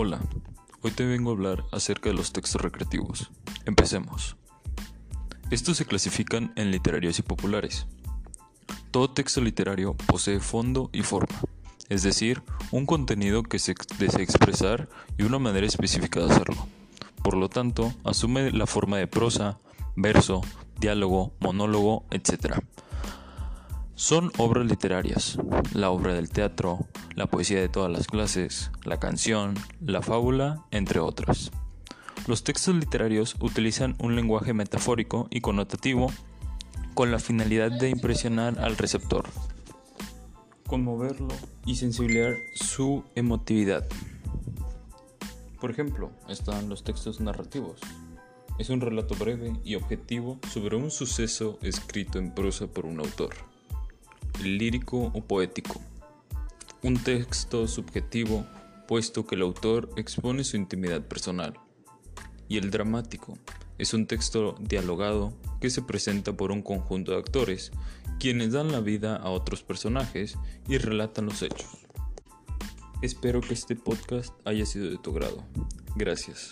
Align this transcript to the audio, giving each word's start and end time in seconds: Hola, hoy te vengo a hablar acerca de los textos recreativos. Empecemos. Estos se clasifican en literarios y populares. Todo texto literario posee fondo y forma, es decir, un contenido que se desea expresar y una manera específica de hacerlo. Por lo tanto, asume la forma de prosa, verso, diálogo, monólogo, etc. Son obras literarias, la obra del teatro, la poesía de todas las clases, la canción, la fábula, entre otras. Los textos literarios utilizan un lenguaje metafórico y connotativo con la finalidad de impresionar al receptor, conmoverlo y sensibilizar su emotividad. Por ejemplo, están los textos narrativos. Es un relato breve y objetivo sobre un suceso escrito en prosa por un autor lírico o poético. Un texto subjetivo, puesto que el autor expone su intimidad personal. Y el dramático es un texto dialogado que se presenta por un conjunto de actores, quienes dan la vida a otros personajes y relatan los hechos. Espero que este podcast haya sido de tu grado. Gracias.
Hola, 0.00 0.20
hoy 0.82 0.92
te 0.92 1.04
vengo 1.04 1.30
a 1.30 1.34
hablar 1.34 1.64
acerca 1.72 2.08
de 2.08 2.14
los 2.14 2.32
textos 2.32 2.62
recreativos. 2.62 3.32
Empecemos. 3.64 4.36
Estos 5.50 5.76
se 5.76 5.86
clasifican 5.86 6.52
en 6.54 6.70
literarios 6.70 7.18
y 7.18 7.22
populares. 7.22 7.88
Todo 8.92 9.10
texto 9.10 9.40
literario 9.40 9.94
posee 9.94 10.38
fondo 10.38 10.88
y 10.92 11.02
forma, 11.02 11.40
es 11.88 12.04
decir, 12.04 12.44
un 12.70 12.86
contenido 12.86 13.42
que 13.42 13.58
se 13.58 13.74
desea 13.98 14.22
expresar 14.22 14.88
y 15.18 15.24
una 15.24 15.40
manera 15.40 15.66
específica 15.66 16.20
de 16.20 16.26
hacerlo. 16.30 16.68
Por 17.24 17.36
lo 17.36 17.48
tanto, 17.48 17.92
asume 18.04 18.52
la 18.52 18.68
forma 18.68 18.98
de 18.98 19.08
prosa, 19.08 19.58
verso, 19.96 20.42
diálogo, 20.78 21.32
monólogo, 21.40 22.04
etc. 22.12 22.62
Son 23.98 24.30
obras 24.38 24.64
literarias, 24.64 25.38
la 25.74 25.90
obra 25.90 26.14
del 26.14 26.30
teatro, 26.30 26.86
la 27.16 27.26
poesía 27.26 27.60
de 27.60 27.68
todas 27.68 27.90
las 27.90 28.06
clases, 28.06 28.70
la 28.84 29.00
canción, 29.00 29.56
la 29.80 30.02
fábula, 30.02 30.64
entre 30.70 31.00
otras. 31.00 31.50
Los 32.28 32.44
textos 32.44 32.76
literarios 32.76 33.34
utilizan 33.40 33.96
un 33.98 34.14
lenguaje 34.14 34.54
metafórico 34.54 35.26
y 35.30 35.40
connotativo 35.40 36.12
con 36.94 37.10
la 37.10 37.18
finalidad 37.18 37.72
de 37.72 37.90
impresionar 37.90 38.60
al 38.60 38.76
receptor, 38.76 39.28
conmoverlo 40.68 41.34
y 41.66 41.74
sensibilizar 41.74 42.36
su 42.54 43.02
emotividad. 43.16 43.84
Por 45.60 45.72
ejemplo, 45.72 46.12
están 46.28 46.68
los 46.68 46.84
textos 46.84 47.18
narrativos. 47.18 47.80
Es 48.60 48.70
un 48.70 48.80
relato 48.80 49.16
breve 49.16 49.54
y 49.64 49.74
objetivo 49.74 50.38
sobre 50.48 50.76
un 50.76 50.92
suceso 50.92 51.58
escrito 51.62 52.20
en 52.20 52.32
prosa 52.32 52.68
por 52.68 52.86
un 52.86 53.00
autor 53.00 53.34
lírico 54.42 55.10
o 55.14 55.24
poético. 55.24 55.80
Un 56.82 57.02
texto 57.02 57.66
subjetivo, 57.66 58.46
puesto 58.86 59.26
que 59.26 59.34
el 59.34 59.42
autor 59.42 59.90
expone 59.96 60.44
su 60.44 60.56
intimidad 60.56 61.02
personal. 61.02 61.54
Y 62.48 62.58
el 62.58 62.70
dramático 62.70 63.36
es 63.78 63.94
un 63.94 64.06
texto 64.06 64.56
dialogado 64.60 65.32
que 65.60 65.70
se 65.70 65.82
presenta 65.82 66.32
por 66.32 66.52
un 66.52 66.62
conjunto 66.62 67.12
de 67.12 67.18
actores, 67.18 67.72
quienes 68.18 68.52
dan 68.52 68.72
la 68.72 68.80
vida 68.80 69.16
a 69.16 69.30
otros 69.30 69.62
personajes 69.62 70.36
y 70.68 70.78
relatan 70.78 71.26
los 71.26 71.42
hechos. 71.42 71.68
Espero 73.02 73.40
que 73.40 73.54
este 73.54 73.76
podcast 73.76 74.34
haya 74.44 74.66
sido 74.66 74.90
de 74.90 74.98
tu 74.98 75.12
grado. 75.12 75.44
Gracias. 75.94 76.50